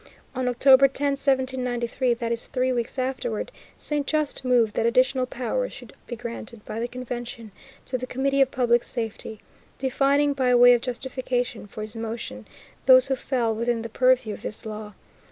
On 0.33 0.47
October 0.47 0.87
10, 0.87 1.09
1793, 1.11 2.15
that 2.15 2.31
is 2.31 2.47
three 2.47 2.71
weeks 2.71 2.97
afterward, 2.97 3.51
Saint 3.77 4.07
Just 4.07 4.43
moved 4.43 4.73
that 4.73 4.87
additional 4.87 5.27
powers 5.27 5.73
should 5.73 5.93
be 6.07 6.15
granted, 6.15 6.65
by 6.65 6.79
the 6.79 6.87
Convention, 6.87 7.51
to 7.85 7.99
the 7.99 8.07
Committee 8.07 8.41
of 8.41 8.49
Public 8.49 8.83
Safety, 8.83 9.41
defining, 9.77 10.33
by 10.33 10.55
way 10.55 10.73
of 10.73 10.81
justification 10.81 11.67
for 11.67 11.81
his 11.81 11.95
motion, 11.95 12.47
those 12.87 13.09
who 13.09 13.15
fell 13.15 13.53
within 13.53 13.83
the 13.83 13.89
purview 13.89 14.33
of 14.33 14.41
this 14.41 14.65
law. 14.65 14.95